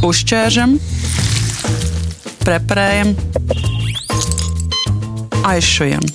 Uzķēršam, 0.00 0.78
preparējam, 2.40 3.10
aizšujam. 5.44 6.06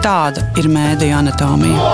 Tāda 0.00 0.46
ir 0.56 0.70
mēdīņa 0.72 1.18
anatomija. 1.18 1.90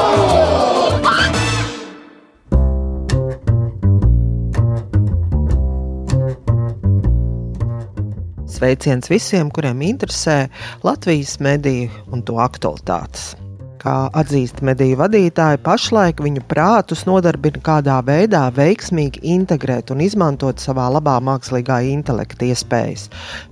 Sveiciens 8.47 9.11
visiem, 9.11 9.51
kuriem 9.51 9.83
interesē 9.91 10.45
Latvijas 10.87 11.41
mediju 11.43 11.91
un 12.15 12.23
to 12.23 12.39
aktualitātes. 12.39 13.33
Kā 13.81 14.11
atzīst 14.13 14.59
mediju 14.61 14.99
vadītāji, 15.01 15.63
pašlaik 15.65 16.19
viņu 16.21 16.43
prātus 16.51 17.07
nodarbina 17.09 17.63
kādā 17.65 17.95
veidā 18.05 18.43
veiksmīgi 18.53 19.23
integrēt 19.33 19.89
un 19.95 20.03
izmantot 20.05 20.61
savā 20.61 20.91
labā 20.93 21.15
mākslīgā 21.25 21.79
intelekta 21.89 22.51
iespējas. 22.51 23.07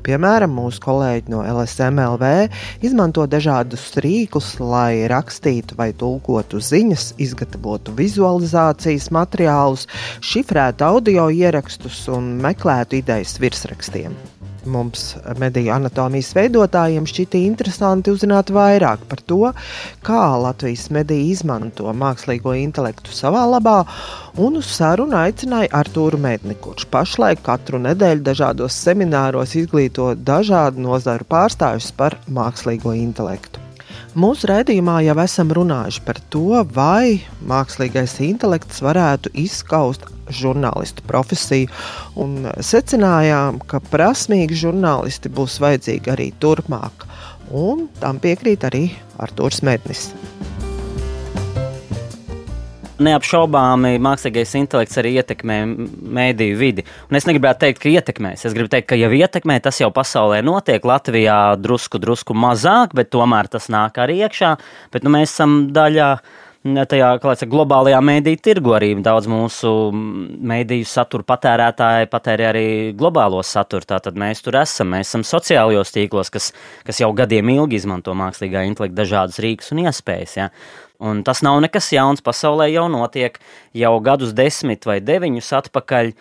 Piemēram, 0.05 0.53
mūsu 0.53 0.83
kolēģi 0.85 1.33
no 1.33 1.41
LSMLV 1.49 2.33
izmanto 2.85 3.25
dažādus 3.25 3.89
rīkus, 4.05 4.59
lai 4.61 5.09
rakstītu 5.09 5.79
vai 5.81 5.95
tulkotu 5.97 6.61
ziņas, 6.61 7.15
izgatavotu 7.25 7.97
vizualizācijas 7.97 9.09
materiālus, 9.17 9.89
šifrētu 10.21 10.93
audio 10.93 11.31
ierakstus 11.33 12.05
un 12.13 12.35
meklētu 12.45 13.01
idejas 13.01 13.39
virsrakstiem. 13.41 14.13
Mums, 14.67 15.13
mediju 15.39 15.71
anatomijas 15.75 16.33
veidotājiem, 16.37 17.07
šķita 17.09 17.39
interesanti 17.41 18.11
uzzināt 18.11 18.51
vairāk 18.55 19.05
par 19.11 19.23
to, 19.31 19.53
kā 20.07 20.23
Latvijas 20.43 20.89
mediji 20.95 21.31
izmanto 21.35 21.93
mākslīgo 22.03 22.57
intelektu 22.59 23.15
savā 23.15 23.45
labā, 23.49 23.79
un 24.41 24.59
uz 24.63 24.73
sarunu 24.79 25.17
aicināja 25.21 25.71
Artūru 25.83 26.19
Mētni, 26.23 26.59
kurš 26.65 26.89
pašlaik 26.91 27.45
katru 27.47 27.81
nedēļu 27.87 28.27
dažādos 28.33 28.83
semināros 28.89 29.55
izglīto 29.61 30.11
dažādu 30.19 30.89
nozaru 30.89 31.29
pārstāvjus 31.31 31.95
par 31.95 32.19
mākslīgo 32.27 32.97
intelektu. 32.99 33.68
Mūsu 34.19 34.49
raidījumā 34.51 34.97
jau 35.07 35.15
esam 35.23 35.53
runājuši 35.55 36.01
par 36.03 36.17
to, 36.33 36.63
vai 36.75 37.21
mākslīgais 37.47 38.17
intelekts 38.27 38.81
varētu 38.83 39.31
izskaust 39.39 40.09
žurnālistu 40.35 41.05
profesiju, 41.07 41.71
un 42.19 42.49
secinājām, 42.71 43.61
ka 43.71 43.79
prasmīgi 43.93 44.59
žurnālisti 44.65 45.31
būs 45.31 45.61
vajadzīgi 45.63 46.15
arī 46.17 46.33
turpmāk, 46.43 47.07
un 47.55 47.87
tam 48.03 48.19
piekrīt 48.25 48.67
arī 48.67 48.89
Artūrs 49.23 49.63
Mednis. 49.63 50.09
Neapšaubāmi 52.99 53.95
mākslīgais 54.03 54.57
intelekts 54.59 54.99
arī 54.99 55.15
ietekmē 55.21 55.59
mēdīju 56.19 56.59
vidi. 56.59 56.85
Un 57.11 57.19
es 57.19 57.29
negribētu 57.29 57.63
teikt, 57.63 57.81
ka 57.85 57.93
ietekmēs. 57.93 58.43
Es 58.49 58.57
gribu 58.57 58.73
teikt, 58.73 58.89
ka 58.91 58.99
jau 58.99 59.13
ietekmē, 59.15 59.61
tas 59.63 59.79
jau 59.79 59.93
pasaulē 59.95 60.41
notiek. 60.47 60.83
Latvijā 60.83 61.39
drusku, 61.63 62.01
drusku 62.03 62.35
mazāk, 62.35 62.97
bet 62.99 63.13
tomēr 63.15 63.51
tas 63.53 63.71
nāk 63.71 64.03
arī 64.03 64.19
iekšā. 64.27 64.57
Bet 64.95 65.07
nu, 65.07 65.15
mēs 65.15 65.31
esam 65.31 65.69
daļā 65.77 66.11
no 66.19 66.48
tajā 66.65 67.11
saka, 67.23 67.47
globālajā 67.51 68.01
mēdīņu 68.03 68.41
tirgu 68.43 68.75
arī 68.75 68.91
daudz 69.03 69.29
mūsu 69.31 69.71
mēdīju 69.93 70.87
satura 70.89 71.27
patērētāji 71.29 72.11
patērē 72.11 72.49
arī 72.51 72.67
globālo 72.99 73.43
saturu. 73.47 73.87
Tātad 73.87 74.19
mēs 74.19 74.43
tur 74.43 74.59
esam, 74.61 74.91
mēs 74.95 75.09
esam 75.09 75.25
sociālajos 75.27 75.95
tīklos, 75.95 76.33
kas, 76.35 76.53
kas 76.85 77.01
jau 77.01 77.13
gadiem 77.17 77.49
ilgi 77.55 77.79
izmanto 77.79 78.15
mākslīgā 78.19 78.67
intelekta 78.67 79.03
dažādas 79.03 79.39
rīkus 79.45 79.73
un 79.73 79.85
iespējas. 79.87 80.37
Ja? 80.37 80.49
Un 80.99 81.23
tas 81.23 81.45
nav 81.47 81.61
nekas 81.63 81.93
jauns. 81.95 82.25
Pasaulē 82.27 82.67
jau 82.73 82.89
notiek 82.91 83.39
jau 83.79 83.95
gadus 84.03 84.35
desmit 84.35 84.87
vai 84.89 84.99
deviņus 84.99 85.53
atpakaļ. 85.61 86.13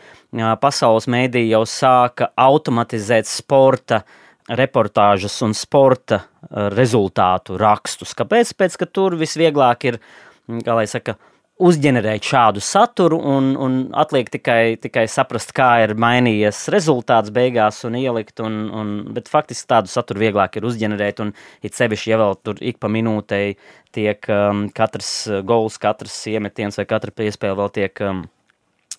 Pasaules 0.61 1.09
mēdīja 1.09 1.57
jau 1.57 1.65
sāka 1.65 2.29
automatizēt 2.37 3.29
sporta 3.29 4.03
reportāžas 4.47 5.33
un 5.43 5.57
sporta 5.57 6.21
rezultātu 6.77 7.57
rakstus. 7.59 8.13
Kāpēc? 8.15 8.53
Pēc, 8.55 8.77
ka 8.79 8.85
tur 8.85 9.17
visvieglāk 9.19 9.89
ir 9.89 9.99
kā 10.47 10.77
lai 10.77 10.85
saka, 10.89 11.17
uzģenerēt 11.57 12.27
šādu 12.27 12.61
saturu, 12.61 13.17
un, 13.17 13.49
un 13.57 13.77
atliek 13.97 14.29
tikai, 14.29 14.77
tikai 14.81 15.07
saprast, 15.09 15.53
kā 15.57 15.69
ir 15.85 15.95
mainījies 15.97 16.67
rezultāts 16.73 17.33
beigās 17.33 17.81
un 17.87 17.97
ielikt. 17.97 18.37
Un, 18.45 18.59
un, 18.69 18.93
bet 19.15 19.31
faktiski 19.31 19.69
tādu 19.73 19.91
saturu 19.91 20.21
vieglāk 20.27 20.59
ir 20.59 20.67
uzģenerēt, 20.69 21.21
un 21.25 21.33
it 21.65 21.77
sevišķi, 21.77 22.13
ja 22.13 22.21
vēl 22.21 22.37
tur 22.45 22.61
ik 22.61 22.79
pa 22.83 22.91
minūtei 22.93 23.57
tiek 23.95 24.29
um, 24.29 24.67
katrs 24.75 25.11
gols, 25.47 25.79
katrs 25.81 26.19
iemetiens 26.29 26.77
vai 26.77 26.85
katra 26.89 27.13
piespēle 27.23 27.57
vēl 27.57 27.73
tiek. 27.81 28.05
Um, 28.05 28.27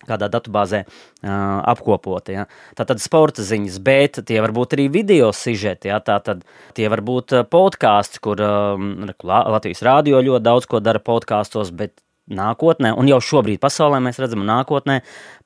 kādā 0.07 0.29
datubāzē 0.31 0.83
uh, 0.85 1.29
apkopoti. 1.71 2.37
Ja. 2.39 2.45
Tātad 2.77 3.01
sporta 3.03 3.45
ziņas, 3.45 3.79
bet 3.83 4.21
tie 4.27 4.39
var 4.43 4.53
būt 4.55 4.77
arī 4.77 4.89
video 4.93 5.31
sižeti. 5.35 5.91
Ja. 5.91 5.99
Tātad 6.03 6.45
tie 6.77 6.89
var 6.91 7.03
būt 7.05 7.35
podkāsti, 7.51 8.21
kur 8.23 8.43
um, 8.43 9.09
Latvijas 9.23 9.83
rādio 9.85 10.21
ļoti 10.23 10.45
daudz 10.45 10.69
ko 10.69 10.83
dara 10.83 11.01
podkāstos, 11.03 11.73
bet 11.75 11.97
nākotnē, 12.29 12.91
un 12.97 13.09
jau 13.09 13.19
šobrīd 13.23 13.59
pasaulē 13.61 13.99
mēs 14.03 14.19
redzam, 14.21 14.43
ka 14.43 14.49
nākotnē 14.49 14.97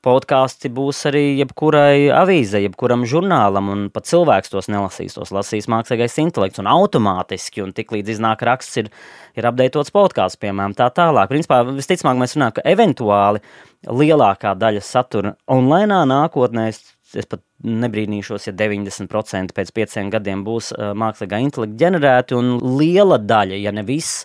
podkāsti 0.04 0.70
būs 0.74 1.00
arī 1.08 1.22
jebkurai 1.40 2.10
avīzei, 2.12 2.64
jebkuram 2.66 3.06
žurnālam, 3.08 3.70
un 3.72 3.86
pat 3.94 4.08
cilvēks 4.10 4.52
tos 4.52 4.68
nelasīs, 4.72 5.16
tos 5.16 5.32
lasīs 5.34 5.68
mākslīgais 5.72 6.18
intelekts, 6.22 6.60
un 6.60 6.68
automātiski, 6.70 7.64
un 7.64 7.72
tik 7.76 7.94
līdz 7.96 8.16
iznāk 8.16 8.44
raksts, 8.44 8.82
ir, 8.82 8.90
ir 9.38 9.48
apdeitots 9.48 9.94
podkāsts, 9.94 10.40
piemēram, 10.42 10.76
tā 10.76 10.90
tālāk. 10.94 11.32
Principā, 11.32 11.62
visticamāk, 11.70 12.20
mēs 12.20 12.36
runājam, 12.36 12.58
ka 12.58 12.66
eventuāli 12.74 13.44
lielākā 13.88 14.54
daļa 14.60 14.84
satura 14.84 15.34
online 15.50 16.04
nākotnē. 16.10 16.68
Es 17.14 17.28
pat 17.30 17.44
nebrīnīšos, 17.62 18.48
ja 18.48 18.52
90% 18.58 19.54
pēc 19.54 19.68
pieciem 19.76 20.08
gadiem 20.10 20.40
būs 20.44 20.72
mākslīgā 20.98 21.38
intelekta 21.44 21.78
ģenerēti, 21.84 22.34
un 22.34 22.56
liela 22.80 23.20
daļa, 23.22 23.60
ja 23.62 23.70
ne 23.70 23.84
viss, 23.86 24.24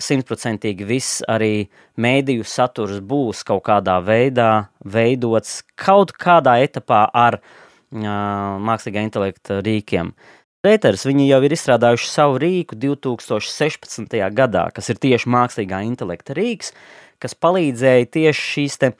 simtprocentīgi 0.00 0.86
viss 0.88 1.22
arī 1.28 1.68
mēdīju 2.00 2.46
saturs 2.48 3.00
būs 3.04 3.42
kaut 3.46 3.64
kādā 3.66 3.98
veidā 4.04 4.68
veidots 4.84 5.60
kaut 5.76 6.14
kādā 6.16 6.58
etapā 6.64 7.04
ar 7.12 7.38
uh, 7.38 8.56
mākslīgā 8.62 9.04
intelekta 9.04 9.60
rīkiem. 9.64 10.14
Reuters 10.62 11.04
jau 11.04 11.40
ir 11.42 11.54
izstrādājuši 11.56 12.06
savu 12.08 12.38
rīku 12.38 12.76
2016. 12.78 14.14
gadā, 14.30 14.68
kas 14.74 14.92
ir 14.92 15.00
tieši 15.02 15.30
mākslīgā 15.34 15.82
intelekta 15.88 16.36
rīks, 16.38 16.70
kas 17.18 17.34
palīdzēja 17.34 18.06
tieši 18.14 18.46
šīs 18.52 18.78
te 18.78 18.92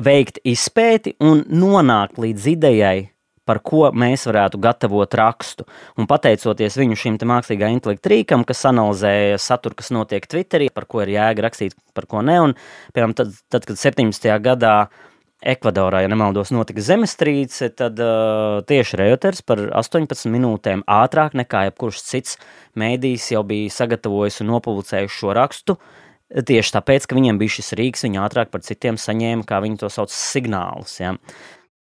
veikt 0.00 0.40
izpēti 0.44 1.14
un 1.20 1.44
nonākt 1.48 2.18
līdz 2.20 2.48
idejai, 2.56 3.10
par 3.46 3.62
ko 3.64 3.90
mēs 3.94 4.26
varētu 4.28 4.60
gatavot 4.62 5.16
rakstu. 5.18 5.66
Un 5.96 6.08
pateicoties 6.10 6.78
viņu 6.80 6.98
šim 6.98 7.18
mākslīgā 7.30 7.70
intelekta 7.72 8.12
rīkam, 8.12 8.44
kas 8.46 8.64
analizē 8.68 9.38
saturu, 9.40 9.78
kas 9.78 9.92
notiek 9.94 10.26
Twitterī, 10.26 10.68
par 10.74 10.88
ko 10.90 11.04
ir 11.04 11.14
jēga 11.14 11.46
rakstīt, 11.46 11.76
par 11.96 12.08
ko 12.10 12.22
ne. 12.26 12.38
Un, 12.42 12.56
piemēram, 12.94 13.16
tad, 13.16 13.36
tad, 13.52 13.68
kad 13.68 13.78
17. 13.80 14.30
gadā 14.44 14.78
Ekvadorā, 15.46 16.00
ja 16.02 16.08
nemaldos, 16.10 16.48
notika 16.50 16.80
zemestrīce, 16.82 17.68
tad 17.76 18.00
uh, 18.02 18.64
tieši 18.66 18.96
Reuters 18.98 19.44
par 19.46 19.60
18 19.78 20.32
minūtēm 20.32 20.82
ātrāk 20.90 21.36
nekā 21.36 21.66
jebkurš 21.68 22.00
cits 22.08 22.38
mēdījis 22.80 23.28
jau 23.34 23.44
bija 23.46 23.74
sagatavojis 23.74 24.40
un 24.42 24.50
nopublicējis 24.54 25.18
šo 25.20 25.36
rakstu. 25.36 25.76
Uh, 25.76 26.06
Tieši 26.26 26.72
tāpēc, 26.74 27.04
ka 27.06 27.14
viņiem 27.14 27.36
bija 27.38 27.54
šis 27.54 27.76
rīks, 27.78 28.02
viņi 28.02 28.18
ātrāk 28.18 28.50
par 28.50 28.64
citiem 28.66 28.96
saņēma, 28.98 29.44
kā 29.46 29.60
viņi 29.62 29.78
to 29.78 29.90
sauc, 29.94 30.10
signālus. 30.10 30.96
Ja. 30.98 31.12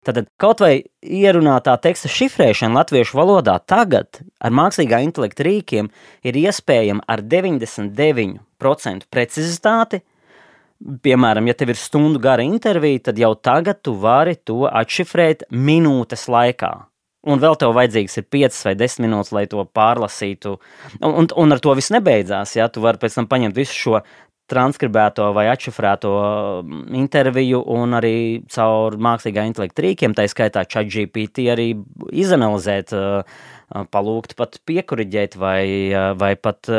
Tad 0.00 0.22
kaut 0.40 0.62
vai 0.64 0.80
ierunātā 1.04 1.74
teksta 1.84 2.08
šifrēšana 2.08 2.78
latviešu 2.78 3.18
valodā 3.18 3.58
tagad 3.68 4.22
ar 4.40 4.54
mākslīgā 4.56 5.02
intelekta 5.04 5.44
rīkiem 5.44 5.90
ir 6.24 6.38
iespējama 6.40 7.04
ar 7.04 7.20
99% 7.20 9.10
precizitāti. 9.12 10.00
Piemēram, 11.04 11.50
ja 11.50 11.54
tev 11.60 11.74
ir 11.74 11.76
stundu 11.76 12.22
gara 12.24 12.40
intervija, 12.40 13.10
tad 13.10 13.20
jau 13.20 13.34
tagad 13.36 13.82
tu 13.84 13.92
vari 14.00 14.38
to 14.40 14.64
atšifrēt 14.64 15.44
minūtes 15.52 16.24
laikā. 16.32 16.72
Un 17.28 17.36
vēl 17.36 17.58
tev 17.60 17.74
vajadzīgs 17.76 18.16
ir 18.16 18.24
5 18.32 18.62
vai 18.64 18.72
10 18.80 19.02
minūtes, 19.04 19.34
lai 19.36 19.44
to 19.52 19.60
pārlasītu. 19.76 20.54
Un, 21.02 21.10
un, 21.10 21.28
un 21.42 21.52
ar 21.52 21.60
to 21.60 21.74
viss 21.76 21.92
nebeidzās. 21.92 22.54
Ja? 22.56 22.70
Tu 22.72 22.80
vari 22.80 22.96
pēc 23.02 23.18
tam 23.18 23.28
paņemt 23.28 23.60
visu 23.60 23.76
šo 23.76 24.00
transkribēto 24.50 25.30
vai 25.36 25.46
atšifrēto 25.52 26.12
mm, 26.64 26.82
interviju, 27.00 27.62
un 27.74 27.96
arī 27.98 28.16
caur 28.50 28.98
mākslīgā 29.00 29.46
intelekta 29.48 29.86
rīkiem, 29.86 30.16
tā 30.16 30.26
skaitā 30.30 30.66
ChatGPT, 30.68 31.46
arī 31.54 31.72
izanalizēt, 32.10 32.94
palūgt 33.94 34.34
pat 34.38 34.58
piekuriģēt 34.66 35.36
vai, 35.38 35.64
vai 36.18 36.34
pat 36.34 36.70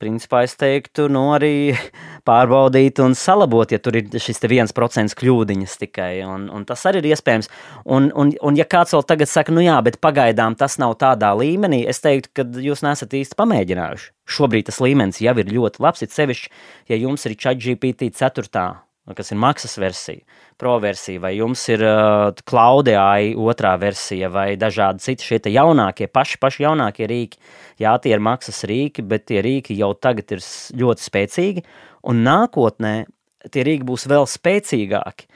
principā 0.00 0.42
es 0.46 0.54
teiktu, 0.58 1.06
nu, 1.12 1.28
arī 1.34 1.74
pārbaudīt 2.28 3.00
un 3.04 3.16
salabot, 3.18 3.70
ja 3.72 3.80
tur 3.82 3.98
ir 3.98 4.08
šis 4.22 4.42
viens 4.50 4.74
procents 4.76 5.16
kļūdiņas 5.18 5.76
tikai. 5.82 6.10
Un, 6.26 6.48
un 6.52 6.66
tas 6.68 6.84
arī 6.88 7.02
ir 7.02 7.10
iespējams. 7.14 7.50
Un, 7.84 8.10
un, 8.14 8.32
un 8.42 8.58
ja 8.58 8.66
kāds 8.68 8.94
vēl 8.96 9.06
tagad 9.08 9.30
saka, 9.30 9.54
nu 9.54 9.64
jā, 9.64 9.76
bet 9.86 10.00
pagaidām 10.02 10.56
tas 10.58 10.78
nav 10.82 10.96
tādā 11.02 11.32
līmenī, 11.38 11.84
es 11.88 12.02
teiktu, 12.04 12.32
ka 12.36 12.48
jūs 12.62 12.84
nesat 12.86 13.14
īsti 13.18 13.38
pamēģinājuši. 13.38 14.10
Šobrīd 14.36 14.70
tas 14.70 14.82
līmenis 14.82 15.22
jau 15.22 15.36
ir 15.38 15.54
ļoti 15.54 15.82
labs, 15.84 16.02
it 16.02 16.14
sevišķi, 16.14 16.50
ja 16.90 16.98
jums 16.98 17.26
ir 17.28 17.38
ChatGPT 17.38 18.10
4 18.14 18.85
kas 19.14 19.30
ir 19.30 19.38
maksas 19.38 19.76
versija, 19.78 20.24
pro 20.58 20.76
versija, 20.82 21.20
vai 21.22 21.36
jums 21.36 21.62
ir 21.70 21.84
uh, 21.86 22.32
Klaudijai 22.48 23.36
otrā 23.38 23.76
versija, 23.78 24.30
vai 24.34 24.56
dažādi 24.58 25.04
citi 25.04 25.28
šie 25.28 25.38
jaunākie, 25.54 26.08
paši, 26.10 26.40
paši 26.42 26.64
jaunākie 26.64 27.06
rīki. 27.06 27.38
Jā, 27.78 27.94
tie 28.02 28.16
ir 28.16 28.24
maksas 28.24 28.64
rīki, 28.66 29.04
bet 29.06 29.28
tie 29.30 29.44
rīki 29.46 29.78
jau 29.78 29.92
tagad 29.94 30.34
ir 30.34 30.42
ļoti 30.82 31.06
spēcīgi, 31.06 31.64
un 32.10 32.24
nākotnē 32.26 32.94
tie 33.52 33.66
rīki 33.68 33.86
būs 33.86 34.08
vēl 34.10 34.26
spēcīgāki. 34.26 35.30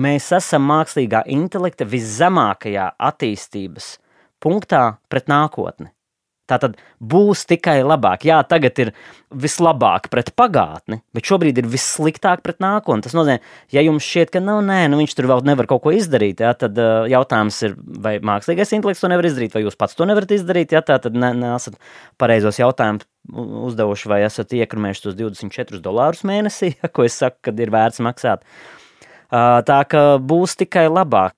Mēs 0.00 0.30
esam 0.32 0.68
mākslīgā 0.70 1.24
intelekta 1.34 1.84
viszemākajā 1.84 2.92
attīstības 3.10 3.96
punktā 4.40 4.84
pret 5.10 5.26
nākotni. 5.28 5.90
Tā 6.50 6.58
tad 6.62 6.76
būs 6.98 7.44
tikai 7.46 7.78
labāk. 7.86 8.24
Jā, 8.26 8.40
tagad 8.46 8.78
ir 8.82 8.90
vislabāk 9.30 10.08
pret 10.10 10.32
pagātni, 10.34 10.98
bet 11.14 11.28
šobrīd 11.28 11.60
ir 11.62 11.68
vissliktāk 11.70 12.42
pret 12.42 12.58
nākotni. 12.62 13.04
Tas 13.06 13.14
nozīmē, 13.14 13.38
ja 13.70 13.84
jums 13.86 14.06
šķiet, 14.06 14.32
ka 14.34 14.42
nav, 14.42 14.64
nē, 14.66 14.80
nu 14.90 14.98
viņš 14.98 15.14
tur 15.14 15.30
vēl 15.30 15.44
nevar 15.46 15.68
kaut 15.70 15.84
ko 15.84 15.94
izdarīt, 15.94 16.42
jā, 16.42 16.50
tad 16.58 16.78
uh, 16.82 17.06
jautājums 17.10 17.60
ir, 17.68 17.76
vai 17.78 18.16
mākslīgais 18.18 18.74
intelekts 18.74 19.04
to 19.04 19.12
nevar 19.12 19.30
izdarīt, 19.30 19.54
vai 19.54 19.62
jūs 19.62 19.78
pats 19.78 19.94
to 19.98 20.08
nevarat 20.10 20.34
izdarīt. 20.34 20.74
Jā, 20.74 20.82
tā 20.86 20.98
tad 21.02 21.14
ne, 21.14 21.30
nesat 21.38 21.78
pareizos 22.20 22.58
jautājumus 22.58 23.06
uzdevuši, 23.30 24.10
vai 24.10 24.22
esat 24.26 24.54
iekrumējuši 24.58 25.06
tos 25.06 25.18
24 25.18 25.82
dolārus 25.84 26.24
mēnesī, 26.26 26.74
ko 26.94 27.06
es 27.06 27.18
saku, 27.22 27.38
kad 27.50 27.62
ir 27.62 27.70
vērts 27.74 28.02
maksāt. 28.02 28.42
Uh, 29.30 29.60
tā 29.62 29.84
ka 29.86 30.16
būs 30.18 30.58
tikai 30.58 30.88
labāk. 30.90 31.36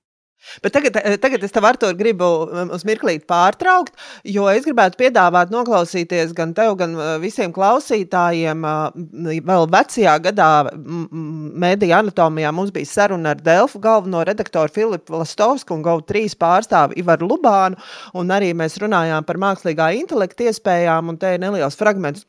Bet 0.63 0.73
tagad, 0.75 0.97
eh, 0.99 1.17
tagad 1.21 1.43
es 1.43 1.53
tev, 1.53 1.65
Artur, 1.67 1.93
gribu 1.97 2.27
um, 2.45 2.71
uz 2.75 2.83
mirklīt 2.87 3.25
pārtraukt, 3.29 3.95
jo 4.27 4.47
es 4.51 4.65
gribētu 4.67 4.99
piedāvāt 4.99 5.53
noklausīties 5.53 6.33
gan 6.35 6.53
tev, 6.57 6.75
gan 6.79 6.95
uh, 6.97 7.13
visiem 7.23 7.53
klausītājiem. 7.55 8.65
Uh, 8.67 9.39
vēl 9.47 9.67
vecajā 9.71 10.17
gadā 10.27 10.49
mēdīņa 10.73 12.01
anatomijā 12.03 12.51
mums 12.55 12.73
bija 12.75 12.91
saruna 12.91 13.33
ar 13.33 13.43
Delfu 13.43 13.79
galveno 13.83 14.23
redaktoru 14.27 14.73
Filipu 14.73 15.17
Lastovsku 15.21 15.77
un 15.77 15.85
GO3 15.85 16.35
pārstāvi 16.39 16.99
Ivaru 17.01 17.31
Lubānu, 17.31 17.79
un 18.19 18.33
arī 18.35 18.51
mēs 18.57 18.77
runājām 18.83 19.25
par 19.27 19.39
mākslīgā 19.41 19.93
intelekta 20.01 20.49
iespējām, 20.51 21.13
un 21.13 21.19
te 21.21 21.35
ir 21.35 21.43
neliels 21.43 21.79
fragments. 21.79 22.27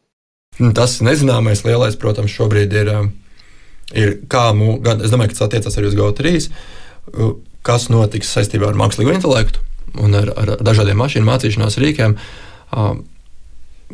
Nu, 0.61 0.71
tas 0.77 1.01
nezināmais 1.03 1.65
lielais, 1.67 1.99
protams, 1.99 2.31
šobrīd 2.31 2.77
ir, 2.79 2.93
um, 2.95 3.11
ir 3.91 4.21
kā, 4.31 4.53
mū, 4.55 4.79
gan, 4.85 5.03
es 5.03 5.11
domāju, 5.11 5.33
ka 5.33 5.41
tas 5.41 5.49
attiecas 5.49 5.81
arī 5.81 5.91
uz 5.91 5.99
GO3 5.99 6.37
kas 7.65 7.89
notiks 7.93 8.33
saistībā 8.37 8.69
ar 8.71 8.79
mākslīgo 8.79 9.15
intelektu 9.15 9.63
un 10.01 10.17
ar, 10.19 10.31
ar 10.37 10.57
dažādiem 10.65 10.99
mašīnu 11.01 11.29
mācīšanās 11.29 11.79
rīkiem. 11.81 12.17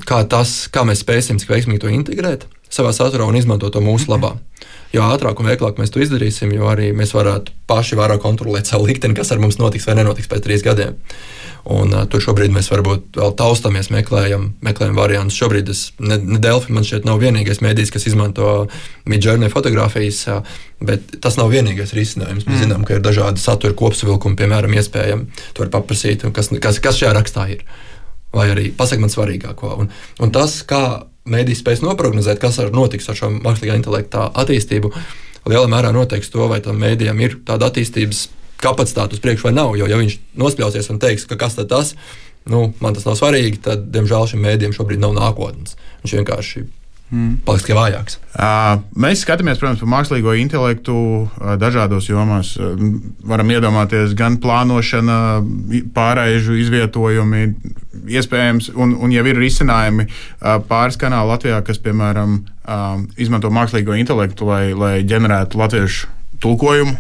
Kā, 0.07 0.23
tas, 0.31 0.55
kā 0.73 0.85
mēs 0.87 1.03
spēsim 1.05 1.41
cik 1.43 1.51
veiksmīgi 1.51 1.83
to 1.83 1.91
integrēt 1.93 2.47
savā 2.71 2.93
saturā 2.95 3.27
un 3.27 3.37
izmantot 3.37 3.75
to 3.75 3.83
mūsu 3.83 4.13
labā. 4.13 4.37
Jo 4.95 5.05
ātrāk 5.11 5.39
un 5.43 5.51
vieglāk 5.51 5.79
mēs 5.79 5.93
to 5.93 6.03
izdarīsim, 6.03 6.55
jo 6.55 6.71
arī 6.71 6.91
mēs 6.97 7.13
varētu 7.15 7.55
paši 7.71 7.99
vairāk 7.99 8.23
kontrolēt 8.23 8.71
savu 8.71 8.89
likteni, 8.89 9.17
kas 9.19 9.31
ar 9.35 9.43
mums 9.43 9.59
notiks 9.61 9.87
vai 9.87 9.99
nenotiks 9.99 10.31
pēc 10.31 10.47
trīs 10.47 10.65
gadiem. 10.67 10.97
Un, 11.69 11.93
uh, 11.93 12.07
tur 12.09 12.23
šobrīd 12.25 12.55
mēs 12.55 12.71
varbūt 12.73 13.19
vēl 13.21 13.35
taustāmies, 13.37 13.91
meklējam, 13.93 14.51
meklējam 14.65 14.97
variantus. 14.97 15.37
Šobrīd 15.41 15.69
es, 15.73 15.83
ne, 16.01 16.17
ne 16.17 16.41
Delfi 16.41 16.73
man 16.73 16.87
šeit 16.87 17.05
nav 17.09 17.21
vienīgais 17.21 17.61
mēdījis, 17.65 17.93
kas 17.93 18.09
izmanto 18.09 18.55
midjourney 19.11 19.53
fotografijas, 19.53 20.23
uh, 20.33 20.57
bet 20.81 21.19
tas 21.21 21.37
nav 21.41 21.53
vienīgais 21.53 21.93
risinājums. 21.97 22.47
Mēs 22.49 22.57
mm. 22.57 22.65
zinām, 22.65 22.89
ka 22.89 22.97
ir 22.97 23.05
dažādi 23.05 23.43
satura 23.43 23.77
kopsavilkumi, 23.77 24.39
piemēram, 24.41 24.75
iespējami 24.81 25.45
to 25.57 25.69
paprasīt, 25.73 26.25
kas, 26.37 26.53
kas, 26.63 26.81
kas 26.81 27.01
šajā 27.03 27.13
rakstā 27.19 27.47
ir. 27.57 27.65
Vai 28.33 28.49
arī 28.53 28.69
pasakiet 28.73 29.03
man 29.03 29.13
svarīgāko. 29.13 29.75
Un, 29.83 29.93
un 30.23 30.33
tas, 30.33 30.61
kā 30.65 31.03
mēdīs 31.31 31.61
spēs 31.61 31.83
noprognozēt, 31.85 32.41
kas 32.41 32.61
ar 32.63 32.73
notiks 32.75 33.09
ar 33.11 33.19
šo 33.19 33.31
mākslīgā 33.35 33.77
intelekta 33.79 34.31
attīstību, 34.41 34.93
lielā 35.51 35.69
mērā 35.71 35.93
noteiks 35.95 36.31
to, 36.33 36.47
vai 36.51 36.61
tam 36.65 36.81
mēdījam 36.81 37.21
ir 37.25 37.41
tāda 37.47 37.71
attīstības 37.71 38.29
kapacitāte 38.65 39.17
uz 39.17 39.23
priekšu 39.25 39.49
vai 39.49 39.55
nav. 39.57 39.77
Jo, 39.79 39.89
ja 39.91 40.01
viņš 40.01 40.19
nospļausies 40.41 40.91
un 40.93 41.01
teiks, 41.03 41.29
ka 41.29 41.39
kas 41.41 41.59
tas 41.61 41.95
ir, 41.95 42.19
nu, 42.51 42.73
man 42.81 42.97
tas 42.97 43.07
nav 43.09 43.17
svarīgi, 43.19 43.61
tad, 43.65 43.89
diemžēl, 43.93 44.29
šim 44.33 44.45
mēdījam 44.45 44.75
šobrīd 44.77 45.03
nav 45.03 45.15
nākotnes. 45.17 45.77
Viņš 46.03 46.15
vienkārši 46.19 46.63
mm. 46.65 47.33
paliks 47.47 47.67
tikai 47.67 47.77
vājāks. 47.79 48.17
Uh, 48.33 48.81
mēs 49.05 49.25
skatāmies, 49.25 49.61
protams, 49.61 49.83
par 49.83 49.93
mākslīgo 49.93 50.35
intelektu 50.41 50.95
uh, 50.97 51.53
dažādos 51.61 52.09
jomās. 52.09 52.55
Uh, 52.57 52.81
varam 53.29 53.53
iedomāties 53.53 54.15
gan 54.19 54.39
plānošana, 54.43 55.19
pārēžu 55.97 56.57
izvietojumi, 56.63 57.45
iespējams, 58.17 58.73
un, 58.79 58.97
un 58.97 59.13
jau 59.13 59.27
ir 59.29 59.39
risinājumi 59.39 60.07
pāris 60.71 60.97
kanāli 60.99 61.29
Latvijā, 61.35 61.59
kas, 61.67 61.79
piemēram, 61.85 62.39
izmanto 63.21 63.51
mākslīgo 63.53 63.99
intelektu, 63.99 64.47
lai, 64.49 64.63
lai 64.73 64.95
ģenerētu 65.05 65.61
latviešu 65.61 66.09
tulkojumu 66.41 66.97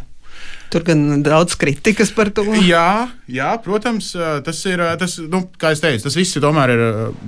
Tur 0.70 0.84
gan 0.86 1.24
daudz 1.26 1.56
kritikas 1.58 2.12
par 2.14 2.28
to. 2.30 2.44
Jā, 2.62 3.10
jā 3.26 3.48
protams, 3.64 4.12
tas 4.46 4.60
ir. 4.70 4.78
Tas, 5.00 5.16
nu, 5.32 5.42
kā 5.58 5.72
jau 5.74 5.80
teicu, 5.82 6.04
tas 6.04 6.14
viss 6.14 6.38
tomēr 6.38 6.72
ir 6.76 6.82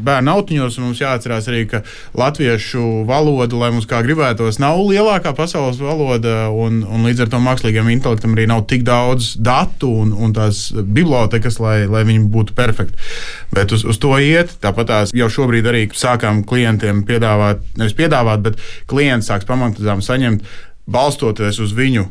bērnu 0.07 0.31
autiņos. 0.37 0.79
Mums 0.79 1.01
jāatcerās 1.03 1.49
arī, 1.51 1.65
ka 1.73 1.81
latviešu 2.19 3.03
valoda, 3.09 3.59
lai 3.59 3.73
mums 3.75 3.89
kā 3.91 4.05
gribētos, 4.07 4.61
nav 4.63 4.79
lielākā 4.87 5.35
pasaules 5.35 5.83
valoda. 5.83 6.47
Un, 6.55 6.85
un 6.87 7.09
līdz 7.09 7.25
ar 7.27 7.33
to 7.35 7.43
mākslīgiem 7.43 7.91
intelektam 7.97 8.39
arī 8.39 8.47
nav 8.53 8.63
tik 8.71 8.87
daudz 8.87 9.33
datu 9.43 9.91
un, 10.05 10.15
un 10.15 10.39
tās 10.39 10.69
bibliotekas, 10.79 11.59
lai, 11.63 11.81
lai 11.91 12.07
viņi 12.07 12.31
būtu 12.31 12.55
perfekti. 12.59 13.11
Bet 13.51 13.75
uz, 13.75 13.83
uz 13.83 13.99
to 13.99 14.15
iet. 14.23 14.55
Tāpat 14.63 14.93
tās 14.95 15.19
jau 15.19 15.31
šobrīd 15.41 15.67
arī 15.67 15.89
sākām 15.91 16.45
klientiem 16.47 17.03
piedāvāt, 17.11 17.67
nevis 17.75 17.99
piedāvāt, 17.99 18.47
bet 18.47 18.67
klients 18.87 19.35
sāks 19.35 19.51
pamatlīdzām 19.51 20.07
saņemt 20.07 20.47
balstoties 20.87 21.59
uz 21.63 21.75
viņu 21.75 22.07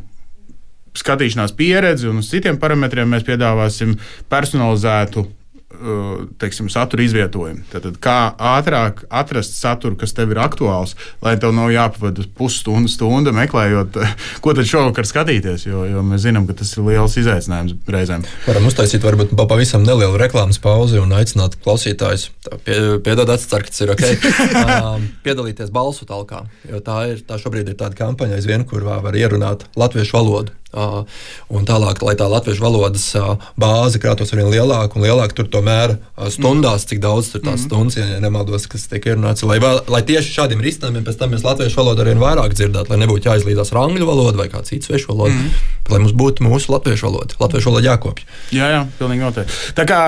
skatīšanās 0.98 1.54
pieredzi 1.58 2.10
un 2.12 2.20
uz 2.22 2.32
citiem 2.32 2.60
parametriem 2.62 3.10
mēs 3.12 3.28
piedāvāsim 3.28 3.96
personalizētu 4.32 5.28
Uh, 5.72 6.28
teiksim, 6.38 6.68
satura 6.70 7.02
izvietojumu. 7.06 7.64
Tad, 7.72 7.86
kā 8.04 8.34
ātrāk 8.36 9.06
atrast 9.08 9.56
saturu, 9.56 9.96
kas 9.98 10.12
tev 10.14 10.34
ir 10.34 10.42
aktuāls, 10.44 10.98
lai 11.24 11.38
tev 11.40 11.56
nav 11.56 11.72
jāpavada 11.72 12.26
pusstundu, 12.38 12.92
stunda 12.92 13.32
meklējot, 13.34 13.96
ko 14.44 14.54
tad 14.58 14.68
šovakar 14.68 15.08
skatīties. 15.08 15.64
Jo, 15.70 15.86
jo 15.88 16.04
mēs 16.06 16.26
zinām, 16.28 16.46
ka 16.50 16.58
tas 16.60 16.76
ir 16.76 16.86
liels 16.90 17.16
izaicinājums 17.24 17.80
reizēm. 17.96 18.28
Varam 18.50 18.68
uztaisīt 18.68 19.08
varbūt 19.08 19.34
pavisam 19.40 19.88
nelielu 19.88 20.20
reklāmas 20.20 20.60
pauzi 20.62 21.00
un 21.02 21.16
aicināt 21.16 21.56
klausītājus. 21.64 22.30
Pie, 22.68 22.78
piedod, 23.08 23.32
atcer, 23.32 23.64
ka 23.64 23.72
tas 23.72 23.86
ir 23.88 23.96
ok. 23.96 24.08
um, 24.76 25.08
piedalīties 25.24 25.72
balsu 25.74 26.06
talkā, 26.10 26.44
jo 26.68 26.84
tā, 26.84 27.06
ir, 27.16 27.24
tā 27.26 27.40
šobrīd 27.42 27.72
ir 27.72 27.80
tāda 27.80 27.98
kampaņa 28.04 28.42
aizvien, 28.42 28.68
kur 28.68 28.84
var 28.86 29.16
ierunāt 29.16 29.70
latviešu 29.80 30.20
valodu. 30.20 30.61
Uh, 30.72 31.02
un 31.52 31.66
tālāk, 31.68 32.00
lai 32.08 32.14
tā 32.16 32.30
latviešu 32.32 32.64
valodas 32.64 33.10
uh, 33.20 33.34
bāze 33.60 34.00
krātos 34.00 34.30
ar 34.32 34.40
vien 34.40 34.48
lielāku 34.54 34.96
un 34.96 35.04
lielāku, 35.04 35.36
tur 35.42 35.50
tomēr 35.52 35.98
uh, 35.98 36.30
stundās, 36.32 36.86
cik 36.88 37.02
daudz 37.04 37.34
tur 37.34 37.42
tās 37.44 37.58
mm. 37.58 37.66
stundas, 37.66 37.98
ja 38.00 38.20
nemaldos, 38.24 38.70
kas 38.72 38.86
tiek 38.88 39.10
ierunāts. 39.10 39.44
Lai, 39.44 39.58
lai 39.92 40.00
tieši 40.08 40.32
šādiem 40.38 40.62
risinājumiem 40.64 41.04
pēc 41.04 41.18
tam 41.20 41.34
mēs 41.36 41.44
latviešu 41.44 41.76
valodu 41.82 42.06
arvien 42.06 42.22
vairāk 42.24 42.56
dzirdētu, 42.56 42.94
lai 42.94 43.02
nebūtu 43.02 43.28
jāizlīdās 43.28 43.74
ar 43.74 43.82
angļu 43.82 44.08
valodu 44.08 44.40
vai 44.40 44.46
kādu 44.54 44.70
citu 44.70 44.88
svešu 44.88 45.12
valodu, 45.12 45.36
mm. 45.42 45.66
lai 45.92 46.00
mums 46.06 46.16
būtu 46.22 46.46
mūsu 46.48 46.72
latviešu 46.72 47.10
valoda. 47.10 47.36
Latviešu 47.42 47.68
valoda 47.68 47.90
jākopja. 47.90 48.30
Jā, 48.56 48.70
jā, 48.72 48.86
pilnīgi 49.02 49.26
noteikti. 49.26 49.58
Tā 49.76 49.88
kā 49.90 50.00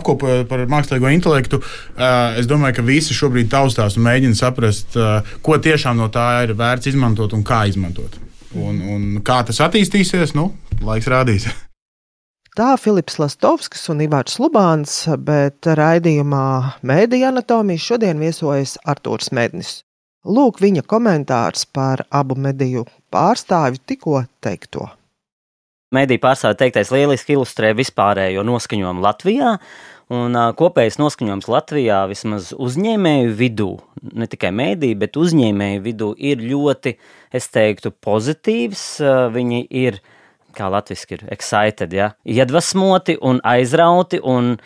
apkopojot 0.00 0.50
par 0.50 0.64
mākslīgo 0.70 1.12
intelektu, 1.14 1.62
es 2.40 2.50
domāju, 2.50 2.80
ka 2.80 2.86
visi 2.90 3.14
šobrīd 3.14 3.52
taustās 3.54 3.94
un 3.98 4.08
mēģina 4.08 4.38
saprast, 4.38 4.98
ko 5.46 5.60
tiešām 5.62 6.02
no 6.02 6.10
tā 6.10 6.26
ir 6.48 6.56
vērts 6.58 6.90
izmantot 6.90 7.38
un 7.38 7.46
kā 7.46 7.62
izmantot. 7.70 8.18
Un, 8.58 8.80
un 8.82 9.02
kā 9.22 9.40
tas 9.46 9.60
attīstīsies, 9.62 10.34
nu, 10.34 10.50
laiks 10.82 11.10
rādīs. 11.10 11.46
Tā 12.58 12.72
Filips 12.82 13.20
Lastovskis 13.22 13.84
un 13.92 14.00
Ivārs 14.02 14.40
Lubāns, 14.42 15.04
bet 15.22 15.68
raidījumā 15.78 16.80
Mēdīņa 16.82 17.28
anatomija 17.30 17.82
šodien 17.84 18.18
viesojas 18.18 18.74
Artūrs 18.90 19.30
Mednis. 19.36 19.84
Lūk 20.26 20.58
viņa 20.60 20.82
komentārs 20.84 21.62
par 21.70 22.02
abu 22.10 22.34
mediju 22.34 22.82
pārstāvju 23.14 23.80
tikko 23.86 24.24
teikto. 24.42 24.88
Mēdīņu 25.94 26.22
pārstāvja 26.26 26.58
teiktais 26.64 26.90
lieliski 26.94 27.38
ilustrē 27.38 27.70
vispārējo 27.78 28.42
noskaņojumu 28.46 29.06
Latvijā, 29.06 29.54
Un 30.10 30.34
kopējais 30.58 30.96
noskaņojums 30.98 31.46
Latvijā, 31.46 32.00
vismaz 32.10 32.48
uzņēmēju 32.58 33.34
vidū, 33.38 33.68
ne 34.10 34.26
tikai 34.30 34.50
mēdī, 34.50 34.90
bet 34.98 35.14
uzņēmēju 35.20 35.84
vidū, 35.84 36.08
ir 36.18 36.42
ļoti, 36.42 36.96
es 37.30 37.46
teiktu, 37.54 37.92
pozitīvs. 38.02 38.82
Viņi 39.36 39.62
ir, 39.82 40.00
kā 40.58 40.66
latviešu 40.74 41.14
ir, 41.14 41.24
excited, 41.30 41.94
ja? 41.94 42.10
iedvesmoti 42.26 43.20
un 43.22 43.38
aizrauti. 43.46 44.18
Un 44.18 44.56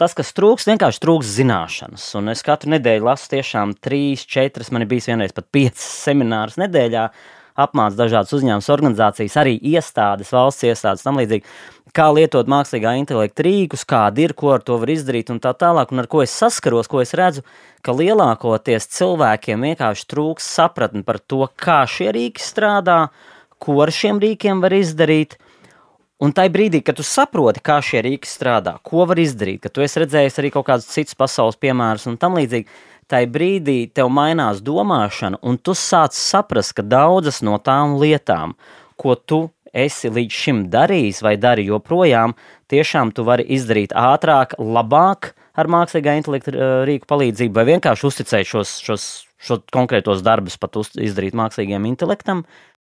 tas, 0.00 0.16
kas 0.16 0.32
trūks, 0.32 0.70
vienkārši 0.72 1.04
trūks 1.04 1.36
zināšanas. 1.36 2.08
Un 2.16 2.32
es 2.32 2.40
katru 2.46 2.72
nedēļu 2.72 3.04
lasu 3.10 3.28
tiešām 3.36 3.76
trīs, 3.84 4.24
četras, 4.24 4.72
man 4.72 4.86
ir 4.86 4.92
bijis 4.94 5.12
vienreiz 5.12 5.36
pat 5.36 5.52
piecas 5.52 5.84
seminārus 6.08 6.56
nedēļā 6.64 7.10
apmāca 7.54 7.98
dažādas 8.02 8.34
uzņēmumus, 8.34 8.70
organizācijas, 8.74 9.36
arī 9.38 9.54
iestādes, 9.74 10.32
valsts 10.34 10.66
iestādes, 10.66 11.04
tam 11.06 11.20
līdzīgi. 11.20 11.46
Kā 11.94 12.08
lietot 12.10 12.48
mākslīgā 12.50 12.96
intelekta 12.98 13.44
rīkus, 13.46 13.84
kāda 13.86 14.24
ir, 14.24 14.34
ko 14.34 14.50
ar 14.56 14.64
to 14.66 14.80
var 14.82 14.90
izdarīt, 14.90 15.30
un 15.30 15.38
tā 15.42 15.52
tālāk. 15.54 15.92
Un 15.94 16.02
ar 16.02 16.08
ko 16.10 16.24
es 16.24 16.34
saskaros, 16.34 16.90
ko 16.90 17.04
es 17.04 17.14
redzu, 17.14 17.44
ka 17.86 17.94
lielākoties 17.94 18.90
cilvēkiem 18.96 19.68
vienkārši 19.68 20.08
trūks 20.10 20.48
sapratni 20.56 21.04
par 21.06 21.20
to, 21.22 21.44
kā 21.54 21.84
šie 21.86 22.10
rīki 22.16 22.42
strādā, 22.42 22.98
ko 23.62 23.78
ar 23.84 23.94
šiem 23.94 24.18
rīkiem 24.22 24.64
var 24.64 24.74
izdarīt. 24.74 25.38
Un 26.24 26.32
tajā 26.34 26.50
brīdī, 26.50 26.80
kad 26.82 26.98
tu 26.98 27.06
saproti, 27.06 27.62
kā 27.62 27.78
šie 27.84 28.02
rīki 28.06 28.26
strādā, 28.30 28.76
ko 28.86 29.04
var 29.06 29.18
izdarīt, 29.20 29.60
ka 29.62 29.70
tu 29.70 29.82
esi 29.84 30.02
redzējis 30.02 30.38
arī 30.40 30.50
kaut 30.54 30.66
kādus 30.66 30.90
citus 30.90 31.18
pasaules 31.18 31.58
piemērus 31.60 32.06
un 32.10 32.18
tam 32.18 32.38
līdzīgi, 32.38 32.66
tajā 33.10 33.30
brīdī 33.34 33.78
tev 33.94 34.10
mainās 34.12 34.62
domāšana, 34.64 35.40
un 35.42 35.58
tu 35.58 35.76
sāc 35.78 36.16
saprast, 36.16 36.76
ka 36.78 36.82
daudzas 36.82 37.42
no 37.46 37.58
tām 37.58 37.98
lietām, 38.00 38.56
ko 38.96 39.14
tu 39.14 39.46
esi 39.74 40.10
līdz 40.10 40.40
šim 40.42 40.60
darījis 40.70 41.22
vai 41.26 41.34
dari 41.40 41.66
joprojām, 41.66 42.36
tiešām 42.70 43.10
tu 43.14 43.24
vari 43.26 43.46
izdarīt 43.56 43.94
ātrāk, 43.94 44.54
labāk 44.58 45.32
ar 45.54 45.70
mākslīgā 45.70 46.14
intelekta 46.18 46.84
rīku 46.86 47.10
palīdzību, 47.10 47.54
vai 47.54 47.66
vienkārši 47.72 48.06
uzticēt 48.10 48.50
šos, 48.50 48.76
šos, 48.86 49.08
šos 49.42 49.66
konkrētos 49.74 50.22
darbus 50.26 50.58
pat 50.58 50.78
uz, 50.78 50.94
izdarīt 50.98 51.34
mākslīgiem 51.38 51.90
intelektam, 51.90 52.44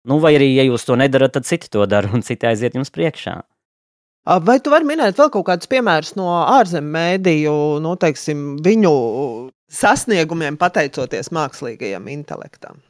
Nu, 0.04 0.18
vai 0.20 0.34
arī, 0.36 0.50
ja 0.52 0.64
jūs 0.66 0.84
to 0.84 0.98
nedarat, 1.00 1.32
tad 1.32 1.46
citi 1.48 1.70
to 1.72 1.84
dara 1.88 2.10
un 2.12 2.20
citi 2.24 2.44
aiziet 2.44 2.74
jums 2.76 2.92
priekšā. 2.92 3.38
Vai 4.24 4.56
tu 4.64 4.72
vari 4.72 4.88
minēt 4.88 5.18
vēl 5.20 5.28
kaut 5.28 5.44
kādus 5.50 5.68
piemērus 5.68 6.14
no 6.16 6.30
ārzemju 6.40 6.94
mēdīju, 6.94 7.54
nu, 7.84 7.92
teiksim, 8.00 8.54
viņu 8.64 8.92
sasniegumiem, 9.68 10.56
pateicoties 10.56 11.28
mākslīgajam 11.34 12.08
intelektam? 12.08 12.80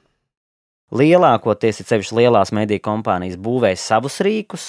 Lielākoties 0.94 1.80
ir 1.82 1.88
sevišķi 1.88 2.16
lielās 2.20 2.52
mediju 2.54 2.78
kompānijas 2.84 3.34
būvēs 3.42 3.82
savus 3.82 4.20
rīkus, 4.22 4.66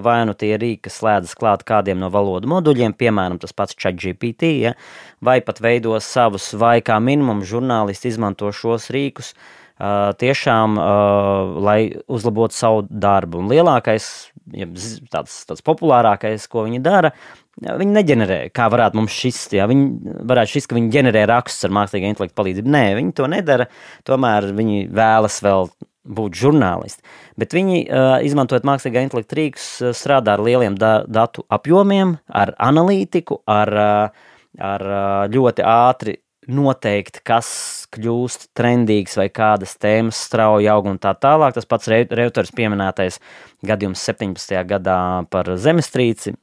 vai 0.00 0.22
nu 0.24 0.32
tie 0.38 0.54
rīki, 0.56 0.86
kas 0.86 0.96
slēdzas 1.02 1.36
klāt 1.36 1.66
kādiem 1.68 2.00
no 2.00 2.08
valodu 2.14 2.48
moduļiem, 2.48 2.94
piemēram, 2.96 3.36
tas 3.42 3.52
pats 3.52 3.76
ChatGPT, 3.76 4.52
ja, 4.62 4.72
vai 5.20 5.42
pat 5.44 5.60
veido 5.60 5.92
savus, 6.00 6.54
vai 6.56 6.78
kā 6.80 6.96
minimum 7.04 7.44
žurnālisti 7.44 8.08
izmanto 8.14 8.48
šos 8.54 8.88
rīkus, 8.94 9.34
tiešām, 10.22 10.80
lai 11.68 11.80
uzlabotu 12.08 12.56
savu 12.56 12.86
darbu. 12.88 13.42
Un 13.42 13.52
lielākais, 13.52 14.08
tāds, 15.12 15.34
tāds 15.48 15.64
populārākais, 15.66 16.46
ko 16.50 16.64
viņi 16.66 16.80
dara, 16.84 17.12
viņi 17.58 17.94
neģenerē, 17.96 18.38
kā 18.54 18.68
varētu 18.72 19.00
mums 19.00 19.14
šis, 19.14 19.40
jā, 19.56 19.66
viņi 19.70 20.16
varētu 20.30 20.54
šis, 20.54 20.68
ka 20.68 20.78
viņi 20.78 20.92
ģenerē 20.94 21.24
rakstus 21.30 21.68
ar 21.68 21.74
mākslīgā 21.78 22.12
intelekta 22.12 22.38
palīdzību. 22.38 22.72
Nē, 22.74 22.84
viņi 22.98 23.14
to 23.18 23.28
nedara, 23.30 23.68
tomēr 24.08 24.50
viņi 24.58 24.86
vēlas 24.94 25.40
vēl 25.44 25.70
būt 26.18 26.38
žurnālisti. 26.40 27.04
Bet 27.40 27.52
viņi, 27.56 27.82
izmantojot 28.28 28.66
mākslīgā 28.68 29.02
intelekta 29.04 29.36
rīkus, 29.38 29.66
strādā 29.96 30.38
ar 30.38 30.44
lieliem 30.46 30.78
da 30.78 31.02
datu 31.04 31.44
apjomiem, 31.52 32.16
ar 32.28 32.54
analītiku, 32.70 33.42
ar, 33.50 33.74
ar 34.70 34.88
ļoti 35.34 35.66
ātri 35.68 36.16
noteikt, 36.48 37.20
kas 37.28 37.48
kļūst 37.94 38.48
trendīgs 38.56 39.18
vai 39.20 39.28
kādas 39.32 39.76
tēmas 39.80 40.18
strauji 40.28 40.68
aug 40.72 40.88
un 40.90 40.98
tā 41.00 41.12
tālāk. 41.20 41.54
Tas 41.56 41.68
pats 41.68 41.90
Reuters 41.90 42.52
pieminētais 42.56 43.20
gadījums 43.68 44.04
17. 44.08 44.56
gadā 44.68 45.00
par 45.32 45.52
zemestrīci. 45.60 46.34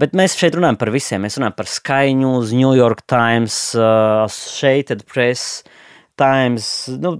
Bet 0.00 0.14
mēs 0.18 0.34
šeit 0.34 0.56
runājam 0.58 0.78
par 0.80 0.90
visiem. 0.90 1.22
Mēs 1.22 1.38
runājam 1.38 1.54
par 1.54 1.70
Sky 1.70 2.16
News, 2.18 2.50
New 2.56 2.72
York 2.74 3.04
Times, 3.10 3.56
uh, 3.78 4.24
Shaded 4.32 5.04
Press, 5.06 5.62
Times, 6.18 6.66
nu, 7.02 7.14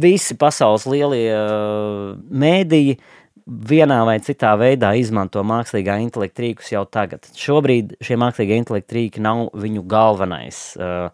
visi 0.00 0.36
pasaules 0.36 0.84
lielie 0.88 1.28
uh, 1.32 2.16
mēdīji 2.28 2.98
vienā 3.44 3.98
vai 4.08 4.18
citā 4.24 4.54
veidā 4.60 4.94
izmanto 4.96 5.42
mākslīgā 5.44 5.98
intelekta 6.00 6.44
rīkus 6.44 6.72
jau 6.72 6.84
tagad. 6.88 7.28
Šobrīd 7.36 7.96
šie 8.04 8.16
mākslīgie 8.20 8.56
intelekta 8.60 8.96
rīki 8.96 9.24
nav 9.24 9.50
viņu 9.60 9.84
galvenais. 9.88 10.60
Uh, 10.80 11.08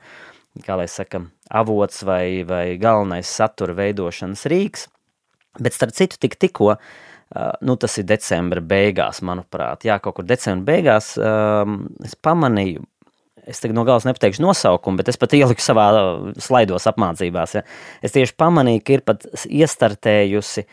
kā 0.65 0.77
lai 0.81 0.89
saka, 0.91 1.23
avots 1.51 2.03
vai, 2.07 2.43
vai 2.47 2.65
galvenais 2.81 3.31
satura 3.31 3.77
veidošanas 3.79 4.47
rīks. 4.51 4.89
Bet 5.61 5.75
starp 5.75 5.95
citu, 5.97 6.19
tik 6.23 6.37
tikko, 6.39 6.77
nu 7.67 7.77
tas 7.79 7.97
ir 7.99 8.07
decembra 8.07 8.63
beigās, 8.63 9.23
manuprāt, 9.27 9.87
jā, 9.87 9.99
kaut 10.03 10.19
kur 10.19 10.27
decembra 10.27 10.75
beigās 10.75 11.13
um, 11.19 11.85
es 12.07 12.15
pamanīju, 12.19 12.85
es 13.51 13.63
tagad 13.63 13.79
no 13.79 13.85
galas 13.87 14.07
nepateikšu 14.07 14.43
nosaukumu, 14.45 15.01
bet 15.01 15.11
es 15.11 15.19
pat 15.19 15.35
ieliku 15.39 15.63
savā 15.63 15.89
slaidos 16.43 16.87
apmācībās, 16.91 17.57
ja. 17.59 17.65
es 18.03 18.15
tieši 18.15 18.37
pamanīju, 18.39 18.85
ka 18.87 18.97
ir 18.97 19.05
pat 19.07 19.27
iestartējusi 19.47 20.67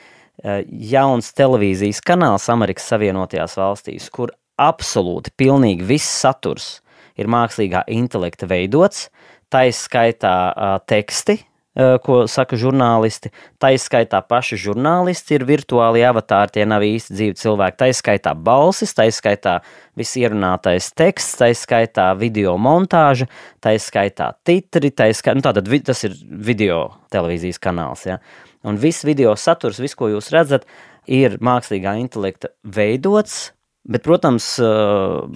jauns 0.91 1.31
televīzijas 1.33 2.01
kanāls 2.05 2.45
Amerikas 2.53 2.89
Savienotajās 2.91 3.57
valstīs, 3.57 4.09
kur 4.13 4.33
absolūti 4.61 5.33
pilnīgi 5.37 5.85
viss 5.85 6.19
saturs 6.21 6.77
ir 7.17 7.29
mākslīgā 7.33 7.83
intelekta 7.93 8.49
veidots, 8.49 9.07
taiskaitā 9.53 10.35
uh, 10.51 10.79
teksti, 10.87 11.39
ko 11.77 12.23
saka 12.29 12.57
žurnālisti, 12.57 13.29
taiskaitā 13.61 14.23
paši 14.25 14.57
žurnālisti 14.57 15.35
ir 15.37 15.45
virtuāli 15.45 16.01
avatāri, 16.07 16.55
tie 16.55 16.65
nav 16.65 16.81
īsti 16.85 17.13
dzīvi 17.13 17.37
cilvēki, 17.37 17.77
taiskaitā 17.83 18.33
balsis, 18.33 18.95
taiskaitā 18.97 19.59
viss 19.97 20.17
ierunātais 20.17 20.89
teksts, 20.97 21.37
taiskaitā 21.37 22.09
video 22.17 22.55
montāža, 22.57 23.29
taiskaitā 23.61 24.31
titri, 24.47 24.89
taiskaitā, 24.89 25.37
nu 25.37 25.45
tātad 25.45 25.69
tas 25.85 26.03
ir 26.07 26.17
video 26.27 26.81
televīzijas 27.13 27.61
kanāls, 27.61 28.07
ja. 28.09 28.17
Un 28.65 28.79
viss 28.81 29.05
video 29.05 29.35
saturs, 29.37 29.77
viss, 29.79 29.95
ko 29.95 30.09
jūs 30.09 30.31
redzat, 30.33 30.65
ir 31.05 31.37
mākslīgā 31.37 31.93
intelekta 32.01 32.49
veidots, 32.65 33.51
Bet, 33.87 34.03
protams, 34.03 34.57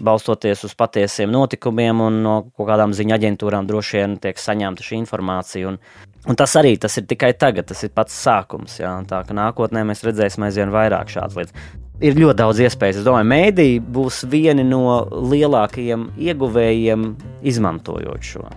balstoties 0.04 0.66
uz 0.68 0.74
patiesiem 0.76 1.32
notikumiem 1.32 2.02
un 2.04 2.18
no 2.26 2.34
kaut 2.52 2.68
kādām 2.68 2.92
ziņu 2.96 3.16
aģentūrām, 3.16 3.68
droši 3.70 4.02
vien 4.02 4.18
tiek 4.20 4.42
saņemta 4.44 4.84
šī 4.84 5.00
informācija. 5.00 5.72
Un, 5.72 5.80
un 6.28 6.40
tas 6.40 6.58
arī 6.60 6.74
tas 6.82 7.00
ir 7.00 7.08
tikai 7.08 7.32
tagad, 7.40 7.70
tas 7.72 7.86
ir 7.88 7.94
pats 7.96 8.20
sākums. 8.26 8.76
Jā, 8.82 8.98
tā 9.08 9.24
ka 9.28 9.38
nākotnē 9.38 9.86
mēs 9.88 10.04
redzēsim 10.04 10.44
aizvien 10.50 10.76
vairāk 10.76 11.16
šādas 11.16 11.40
lietas. 11.40 11.72
Ir 12.02 12.18
ļoti 12.18 12.40
daudz 12.44 12.60
iespēju. 12.66 13.00
Es 13.00 13.08
domāju, 13.08 13.32
mēdī 13.32 13.70
būs 13.80 14.26
vieni 14.28 14.68
no 14.68 14.84
lielākajiem 15.32 16.10
ieguvējiem, 16.20 17.12
izmantojot 17.54 18.32
šo. 18.34 18.48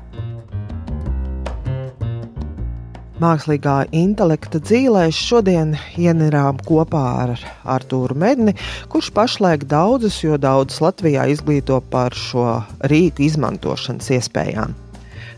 Mākslīgā 3.24 3.86
intelekta 3.96 4.58
dzīvēs 4.60 5.16
šodien 5.16 5.70
ienirām 5.96 6.58
kopā 6.66 7.02
ar 7.22 7.30
Artūru 7.76 8.16
Medni, 8.20 8.52
kurš 8.92 9.08
pašlaik 9.16 9.64
daudzus, 9.70 10.18
jo 10.24 10.36
daudzus 10.40 10.82
Latvijā 10.84 11.24
izglīto 11.32 11.78
par 11.92 12.12
šo 12.12 12.58
rīku 12.90 13.24
izmantošanas 13.24 14.10
iespējām. 14.18 14.74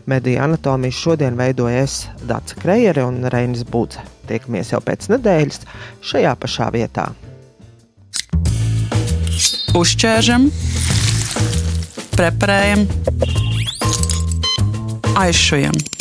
Mediju 0.07 0.41
anatomiju 0.43 0.95
šodien 0.95 1.39
veidoja 1.39 1.85
es, 1.85 1.95
Dārsa 2.27 2.59
Krejere 2.59 3.05
un 3.07 3.21
Reinis 3.31 3.63
Budze. 3.67 4.03
Tiekamies 4.27 4.73
jau 4.73 4.81
pēc 4.83 5.07
nedēļas 5.13 5.63
šajā 6.11 6.33
pašā 6.43 6.71
vietā. 6.75 7.09
Uzķēršam, 9.77 10.49
preparējam, 12.17 12.87
aizšujam. 15.23 15.96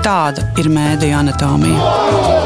Tāda 0.00 0.46
ir 0.56 0.70
mēdija 0.72 1.18
anatomija. 1.20 2.39